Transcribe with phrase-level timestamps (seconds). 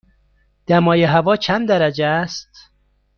[0.67, 2.47] دمای هوا چند درجه است؟